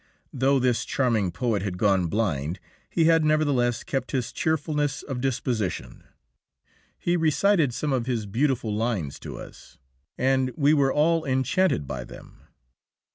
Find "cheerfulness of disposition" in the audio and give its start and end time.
4.33-6.03